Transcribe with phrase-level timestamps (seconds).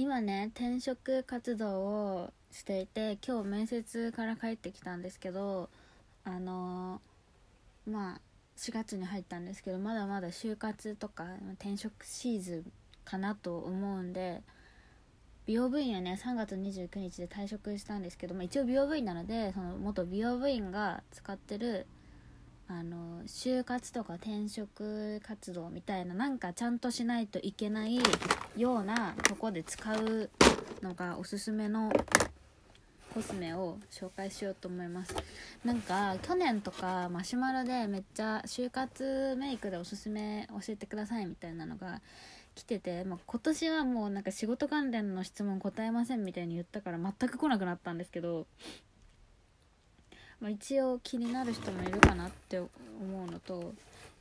[0.00, 5.68] 今ね転職活動をしていて今日面接から帰ってきたんですけど
[6.24, 8.20] あのーまあ
[8.56, 11.24] 4月に入ったんですけどまだまだ就活とか
[11.60, 12.72] 転職シーズン
[13.04, 14.42] かなと思うんで
[15.46, 21.86] 美容部員はね3月29日で退職したんですけど、まあ、一応美容部員なのでその元美容部員が使ってる
[22.70, 27.98] あの就活とか転職活動みたいななんかちゃんとしないといけない
[28.56, 30.28] ようなとこで使う
[30.82, 31.90] のがおすすめの
[33.14, 35.14] コスメを紹介しようと思います。
[35.64, 42.02] なんか去年とかマシュマロでめっちゃ就活メイクでおすすめ教えてくださいみたいなのが
[42.54, 48.46] 来てて、まあ、今年はもうなんか仕事関連の質問答えませんみたいに言ったから全く来なくなったんですけど、
[50.40, 52.68] まあ、一応気になる人もいるかなって思
[53.00, 53.74] うのと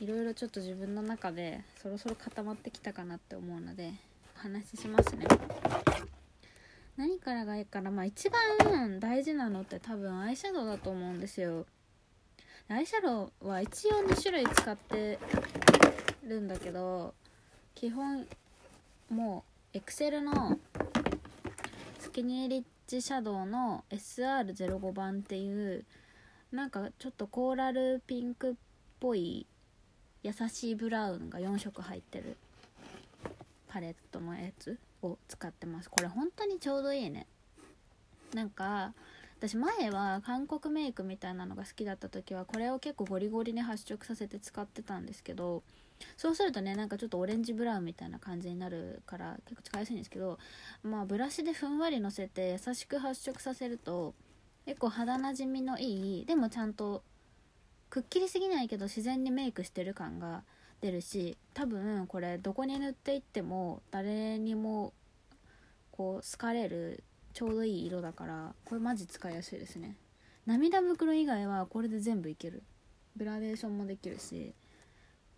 [0.00, 3.92] いろいろちょっと自分の中でそろそろ固まってきたかなって思うので
[4.36, 5.26] お話ししますね。
[6.96, 7.90] 何からがいいかな。
[7.90, 11.66] まあ一番大事なのって多分アイシャドウだと思うんですよ。
[12.68, 15.18] アイシャドウは一応2種類使って
[16.24, 17.14] るんだけど
[17.74, 18.26] 基本
[19.08, 19.44] も
[19.74, 20.58] うエクセルの
[21.98, 25.84] スキニーリッチシャドウの SR05 番っていう
[26.50, 28.54] なんかちょっとコーラルピンクっ
[28.98, 29.46] ぽい
[30.24, 32.36] 優しいブラウンが4色入ってる
[33.68, 35.88] パレットのやつを使ってます。
[35.88, 37.28] これ本当にちょうどいいね。
[38.34, 38.92] なんか
[39.38, 45.62] 私前は韓国メイクみたいなのが好きだった時はこれを結構ゴリゴリに発色させて使ってたんですけど
[46.16, 50.38] そうするとねなんかちょっとオレンジブラウンみたいな感じになるから結構使いやすいんですけど
[50.82, 54.14] まあブラシでふんわりのせて優しく発色させると
[54.66, 57.02] 結構肌なじみのいいでもちゃんと
[57.88, 60.42] くっきりすぎないけど自然にメイクしてる感が
[60.80, 64.92] 出るし多分これどこに塗っていっても誰にも
[65.90, 69.96] こう好かれるちょうどいい色だからこれマジ使いやすいですね。
[70.46, 72.62] 涙袋以外はこれで全部いける。
[73.16, 74.54] グラデーションもできるし。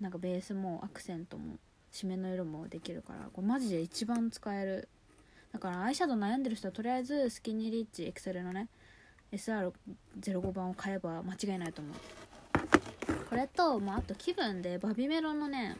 [0.00, 1.56] なんかベースもアクセントも
[1.92, 4.88] 締めの色もできるからこれマジで一番使える。
[5.52, 8.68] だからアイシャドウ悩んでる人はとりあえずスキニーリッチエクセルのね
[9.32, 11.94] SR05 番を買えば間違いないと思う。
[13.28, 15.76] これと、まあ、あと気分でバビメロのね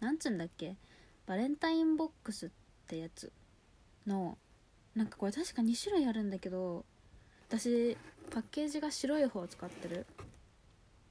[0.00, 0.76] なんつうんだっけ
[1.26, 2.50] バレンタインボックスっ
[2.86, 3.32] てやつ
[4.06, 4.36] の
[4.94, 6.84] なんかこれ確か2種類あるんだけど
[7.48, 7.96] 私
[8.30, 10.06] パッケージが白い方を使ってる。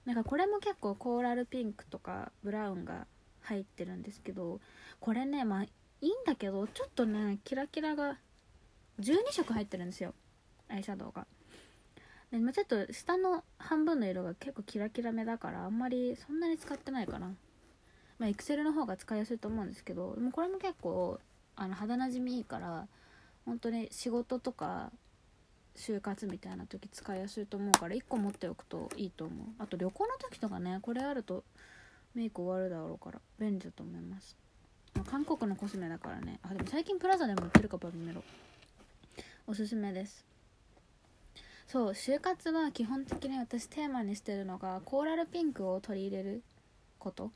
[0.05, 3.07] なんかこれも結構コーラルピンクとかブラウンが
[3.41, 4.59] 入ってるんですけど
[4.99, 5.69] これねまあい
[6.01, 8.17] いんだけどちょっとねキラキラが
[8.99, 10.13] 12色入ってるんですよ。
[10.69, 11.25] アイシャドウが。
[12.31, 17.33] で、まあ、ちょっと下の半分の色が結構キラキラめだからあんまりそんなに使ってないかな。
[18.19, 21.19] まあエクセルの方が使いやすいと思うんですけどでもこれも結構
[21.55, 22.87] あの肌なじみいいから
[23.45, 24.91] 本当に仕事とか
[25.75, 29.47] 就活みたいな時使いやすいと思うから1個持っておくといいと思う。
[29.59, 31.43] あと旅行の時とかねこれあると
[32.13, 34.37] メイク終わるだろうから便利だと思います、
[34.93, 36.39] まあ、韓国のコスメだからね。
[36.43, 38.23] あでも最近プラザでも売ってるかバビメロ。
[39.47, 40.25] おすすめです。
[41.67, 46.43] そう就活は基本的に私テーマにしてるのがコーラルピンクを取り入れる
[46.99, 47.31] こと。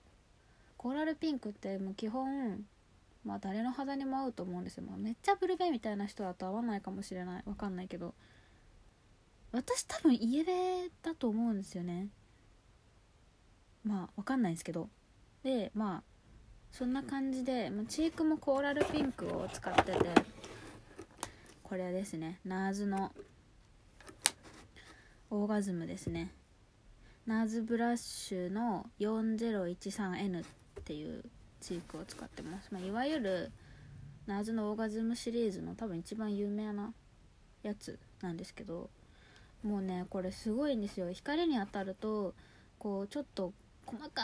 [0.78, 2.64] コーラルピンクってもう基本
[3.28, 7.44] まあ誰の肌にも合うと思うんですよ、まあ、めっちゃブルベみたいな人だと合わないかもしれない。
[7.46, 8.16] わかんないけど。
[9.52, 12.08] 私多分イエベだと思うんですよね。
[13.84, 14.90] まあわかんないんですけど。
[15.44, 16.04] でまあ
[16.72, 19.98] そんな感じで、まあ、チークもコーラルピンクを使ってて。
[21.64, 22.40] これですね。
[22.46, 23.12] ナーズの
[25.30, 26.32] オーガズムですね。
[27.26, 30.46] ナーズブラッシュの 4013N っ
[30.86, 31.26] ていう
[31.62, 33.52] チークを使ってます、まあ、いわゆる
[34.26, 36.94] ナーズのオーガズムシリーズの多分一番有名な
[37.64, 38.90] やつなんですけど
[39.64, 41.12] もうねこれすごいんですよ。
[41.12, 42.34] 光に当たると
[42.78, 43.54] こうちょっと
[43.86, 44.22] 細か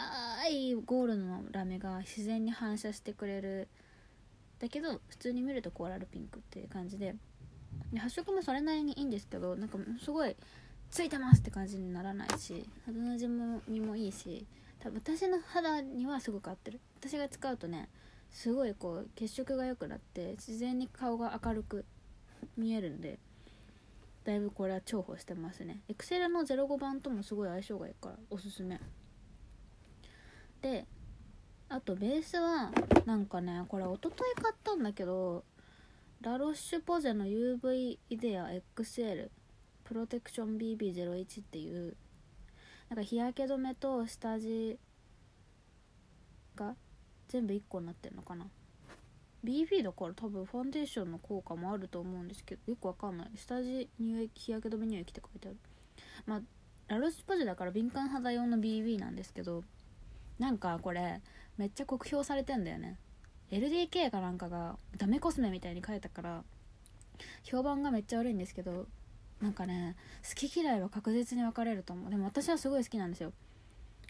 [0.48, 3.68] いゴールのラメが自然に反射してくれる。
[4.60, 7.14] だけど普通に見るとコーラルピンクっていう感じで。
[7.92, 10.36] で発色もそれなりにいいんですけどなんかすごい
[10.90, 14.46] ついてますって感じにならないし肌なじみもいいし
[14.84, 16.78] 多分私の肌にはすごく合ってる。
[17.00, 17.88] 私が使うとね
[18.30, 21.86] すごいこう血色が良くなって自然に顔が明るく
[22.58, 23.18] 見えるんで
[24.24, 25.80] だいぶこれは重宝してますね。
[25.88, 28.78] エクセルの05番ともすごい相性がいいからおすすめ。
[30.60, 30.86] で
[31.70, 32.70] あとベースは
[33.06, 35.44] なんかねこれ一昨日買ったんだけど
[36.20, 39.30] ラロッシュポゼの UV イデア XL
[39.84, 41.96] プロテクション BB01 っていう
[42.90, 44.78] なんか日焼け止めと下地
[46.54, 46.74] が
[47.28, 48.46] 全部1個になってるのかな。
[49.44, 53.30] BB だから多分ファンデーションの効果もあると思うんですけどよくわかんない。
[53.36, 55.58] 下地乳液日焼け止め乳液って書いてある。
[56.26, 56.40] まあ
[56.88, 59.64] ラロスパジだから敏感肌用の BB なんですけど
[60.38, 61.20] なんかこれ
[61.56, 62.98] めっちゃ酷評されてんだよね。
[63.50, 66.44] LDK かなんかがダメコスメみたいに書いたから
[67.42, 68.86] 評判がめっちゃ悪いんですけど
[69.40, 69.96] なんかね
[70.28, 72.10] 好き嫌いは確実に分かれると思う。
[72.10, 73.32] でも私はすごい好きなんですよ。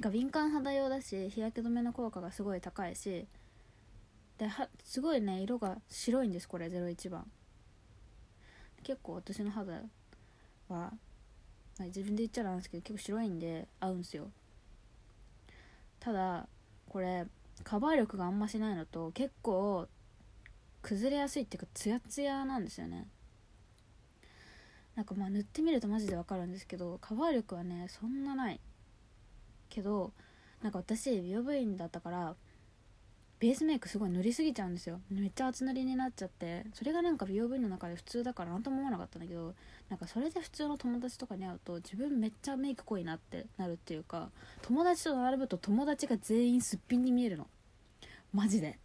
[0.01, 3.27] が敏感肌用だし日焼け止めの効果がすごい高いし
[4.39, 4.51] で
[4.83, 7.31] すごいね色が白いんですこれ01番。
[8.83, 9.81] 結構私の肌
[10.69, 10.93] は、
[11.79, 14.31] 自分で言っちゃなんですけど結構白いんで合うんですよ。
[16.01, 16.47] ただ
[16.89, 17.27] これ
[17.63, 19.89] カバー力があんましないのと結構
[20.83, 23.09] 崩れやすいっていうかツヤツヤなんですよね。
[24.97, 28.61] なんかまあ塗ってみるとマジでわかるんですけどカバー力はねそんなない。
[29.69, 30.13] けど
[30.63, 32.37] なんか私美容部員だったから
[33.41, 35.01] ベースメイクすごい塗りすぎちゃうんですよ。
[35.11, 39.55] めっちゃ厚塗りになっちゃってそれがなんか美容部員の中で普通だから何とも思わなかったんだけど
[39.91, 44.31] なんかそれで普通の友達とかに会うと自分めっちゃメイク濃いなってなるっていうか
[44.63, 47.47] 友達と並ぶと友達が全員すっぴんに見えるの。
[48.33, 48.79] マジで。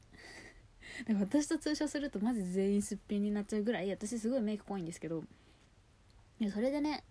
[1.08, 5.24] だか私と通称するとマジ全員すっぴんになっちゃうぐらい私すごいメイク濃いんですけど
[6.52, 7.04] それでね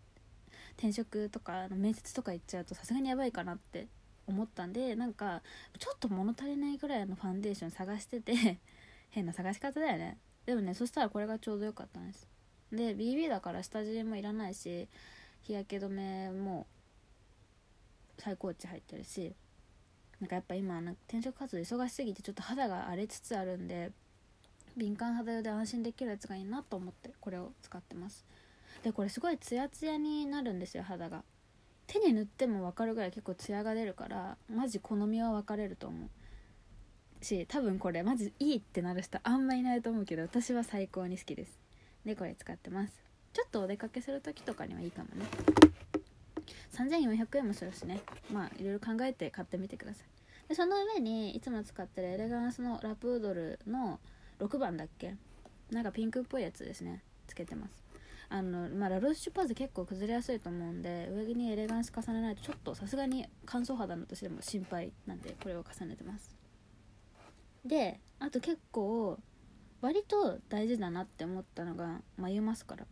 [0.79, 3.89] 転職とか面接とか行っちゃうとさすがにやばいかなって
[4.27, 5.43] 思ったんでなんか
[5.79, 8.59] ちょっと物足りないぐらいのファンデーション探してて
[9.11, 10.19] 変な探し方だよね。
[10.47, 12.27] でもねそしたらこれがちょうどよかったんです。
[12.71, 14.89] で BB だから下地もいらないし
[15.43, 16.67] 日焼け止めも
[18.19, 19.35] 最高値入ってるし
[20.21, 23.93] なんかやっぱ今な転職活動忙しすぎてちょっと肌が荒れつつあるんで
[24.77, 28.25] 敏感肌用で安心できるやつがいいなと思ってこれを使ってます。
[28.83, 31.25] でこれすごいツヤツヤになるんですよ肌が。
[31.87, 37.25] 手に塗っても分かるぐらい結構ツヤが出るからマジ好みは分かれると思う。
[37.25, 41.59] し多分これマジいいってなる人あんまいないと思うけど私は最高に好きです。
[42.05, 43.03] でこれ使ってます。
[43.33, 45.27] ちょっとお出かけする時とかにはいいかもね。
[46.73, 48.01] 3400円もするしね。
[48.33, 50.49] まあいろいろ考えて買ってみてください。
[50.49, 53.99] でその上にいつも使ってるエレガンスのラプードルの
[54.39, 55.15] 6番だっけ？
[55.71, 57.03] なんかピンクっぽいやつですね。
[57.27, 57.88] つけてます。
[58.31, 66.37] あの、まあ、ラロッシュパーズ結構崩れやすいと思うんで上着にエレガンス重ねないとちょっとさすがに乾燥肌の私でも心配なんでこれを重ねてます。
[67.65, 69.19] であと結構
[69.81, 72.87] 割と大事だなって思ったのが眉マスカラ。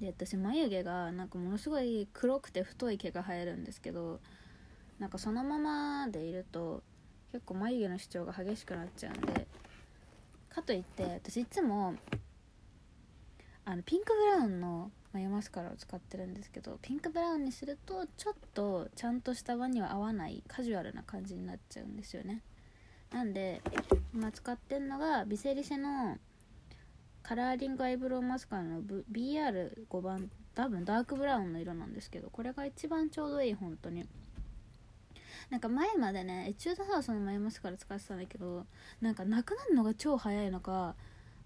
[0.00, 4.20] で私眉毛がなんかものすごい黒くて太い毛が生えるんですけど
[4.98, 6.82] なんかそのままでいると
[7.32, 9.46] 結構眉毛の主張が激しくなっちゃうんで
[10.48, 11.94] かといって私いつも
[13.70, 22.42] あのピンクブラウンの眉マスカラを使ってるんですけどピンクブラウンにするとちょっとちゃんとした輪には合わないカジュアルな感じになっちゃうんですよね。
[23.12, 23.62] なんで
[24.12, 26.18] 今使ってるのがビセリセの
[27.22, 34.04] カラーリングアイブロウマスカラの BR5 番多分ダークブラウンの色なんですけどこれが一番ちょうどいい本当に。
[35.48, 38.66] なんか前までねエチュードハウスの眉マスカラ使ってたんだけど
[39.00, 40.96] なんかなくなるのが超早いのか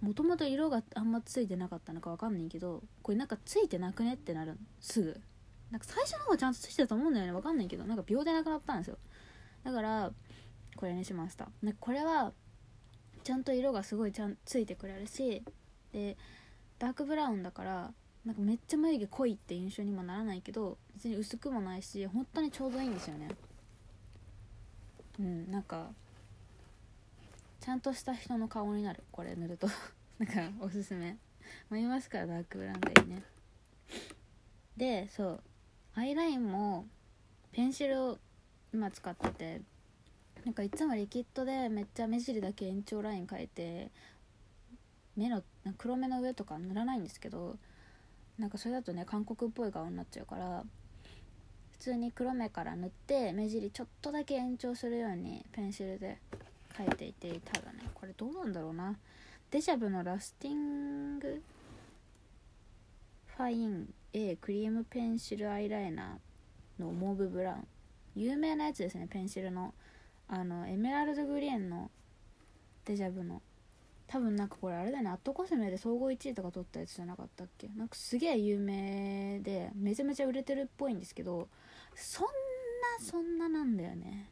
[0.05, 5.21] もともと色があんまついてなかったのかわかんないけどこれなんかついてなくねってなるすぐ。
[5.71, 7.33] なんか最初の方がちゃんとついてたと思うんだよね。
[7.33, 7.85] わかんないけど。
[7.85, 8.99] なんか秒でなくなったんですよ。
[9.65, 10.12] だから
[10.77, 11.49] これにしました。
[11.62, 12.33] なんかこれは
[13.25, 15.43] ちゃんと色がすごいちゃんついてくれるし
[15.93, 16.17] で
[16.79, 17.93] ダークブラウンだから
[18.27, 23.29] なんかめっちゃ眉毛濃いって印象にもならないけど別に薄くもないし本当にちょうどいいんですよね。
[25.19, 25.91] うんなんか
[27.65, 29.05] ちゃんとした人の顔になる。
[29.11, 29.69] これ塗ると。
[30.21, 31.17] なんかおすすめ。
[31.71, 33.23] 眉マスカラダークブラウンがいいね。
[34.77, 35.43] でそう。
[35.94, 36.87] アイラインも
[37.53, 38.19] ペンシルを
[38.75, 39.63] 今使ってて。
[40.44, 43.91] なんかいつもリキッドでめっちゃ目尻だけ延長ライン描いて
[45.17, 45.43] 目の
[45.79, 47.56] 黒目の上とか塗らないんですけど
[48.39, 50.67] なんかそれだとね韓国っぽい顔になっちゃうから
[51.73, 56.19] 普通に黒目から塗って目尻ちょっとだけ延長するようにペンシルで
[56.77, 58.97] 書いていてただねこれどうなんだろうな。
[59.51, 61.43] デジャブのラスティング？
[63.37, 63.89] ファイン。
[64.13, 67.67] A クリームペンシルアイライナーのモーブブラウン。
[68.15, 69.75] 有名なやつですねペンシルの。
[70.29, 71.91] あのエメラルドグリーンの
[72.85, 73.43] デジャブの。
[74.07, 77.69] 多分なんかこれあれだよねアットコスメで総合1位とか取ったやつじゃなかったっけ？
[77.77, 81.49] なんかすげえ有名でめちゃめちゃ売れてるっぽいんですけど
[81.95, 82.31] そんな
[83.05, 84.29] そんななんだよね。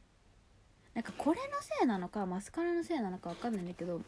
[0.94, 4.00] なんかこれのせいなのかマスカラのせいなのか分かんないんだけどなん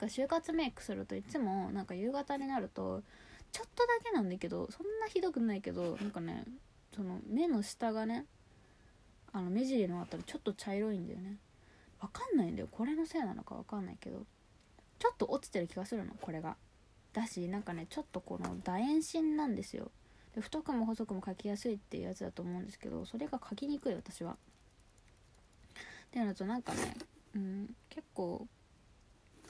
[0.00, 3.02] か就活メイクするといつもなんか夕方になると
[3.52, 6.44] ちょっとだけなんだけどそんなひどくないけどなんかね
[6.94, 8.26] その目の下がね
[9.32, 11.36] あの目尻のあたりちょっと茶色いんだよね。
[12.00, 12.68] 分かんないんだよ。
[12.70, 14.24] これのせいなのか分かんないけど。
[14.98, 16.56] ちょっと落ちてる気がするのこれが。
[17.12, 19.90] だしなんかねちょっとこの楕円芯なんですよ。
[20.34, 24.36] で太くも細くも描きやすいっていうやつだと思うんですけどそれが描きにくい私は。
[26.16, 26.78] っていうのとなんかね
[27.34, 28.46] うん結構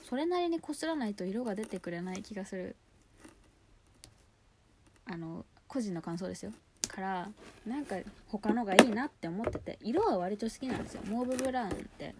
[0.02, 2.76] それなりにこすらないと色が出てくれない気がする。
[5.04, 6.52] あの個人の感想ですよ。
[6.88, 7.28] から
[7.64, 7.96] なんか
[8.26, 11.02] 他のがいいなって思ってて色は割と好きなんですよ。
[11.06, 12.16] モーブブラウンって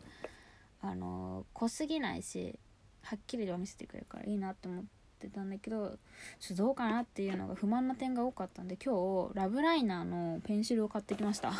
[0.80, 2.56] あの濃すぎないし
[3.02, 4.84] はっきりと見せてくれるからいいなって思っ
[5.18, 5.98] てたんだけど
[6.38, 11.52] ちょっとどうかなっていうのが不満な点が多かったんで今日ラブライナーのペンシルを買ってきました。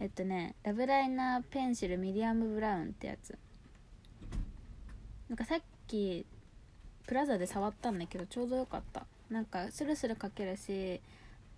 [0.00, 3.38] えっとねラブライナーペンシルミディアムブラウンってやつ。
[5.28, 6.26] なんかさっき
[7.06, 9.06] プラザで触ったんだけどちょうどよかった。
[9.30, 11.00] なんかスルスル描けるし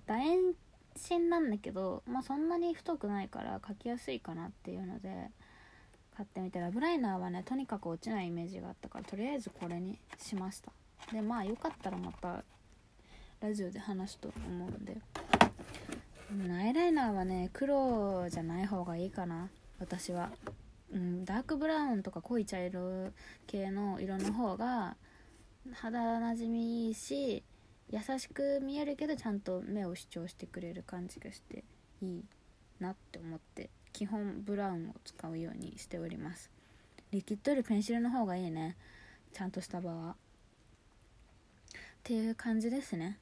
[0.07, 0.55] 楕円
[0.97, 5.31] 芯なんだけどまあそんなに太くないから描きやすいかなっていうので
[6.17, 6.61] 買ってみて。
[6.61, 10.73] ラブライナーはねとにかく落ちないイメージがあったからとりあえずこれにしました。
[11.13, 12.45] でまあよかったらまた
[13.41, 14.97] ラジオで話すと思うんで。
[16.29, 19.49] アイライナーはね黒じゃない方がいいかな。
[19.79, 20.31] 私は、
[20.93, 23.13] うん、ダークブラウンとか濃い茶色
[23.47, 24.97] 系の色の方が
[25.75, 27.45] 肌なじみいいし
[27.91, 31.65] 優しく見えるけどちゃんと目を主張してくれる感じがして
[32.03, 32.25] いい
[32.81, 36.51] なって思って基本ブラウンを使うようにしております。
[37.13, 38.77] リキッドよりペンシルの方がいいね。
[39.33, 40.11] ちゃんとした場は。
[40.11, 40.17] っ
[42.03, 43.19] ていう感じですね。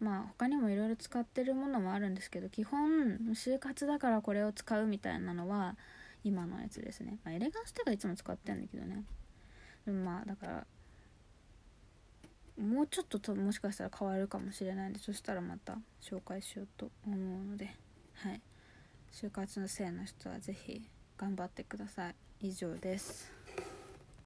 [0.00, 5.76] まあ他にもいろいろ使ってるものもあるんですけど基本就活だからこれを使うみたいなのは
[6.24, 9.04] 今のやつですね、まあ、エレガンステがいつも使ってるんだけどね。
[9.86, 10.66] でもまあだから
[12.58, 17.70] もうちょっとともしかしたら変わるかもしれないんでそしたらまた紹介しようと思うので。
[18.14, 18.42] はい。
[19.12, 20.82] 就活のせいの人は是非
[21.16, 22.14] 頑張ってください。
[22.40, 23.37] 以上です。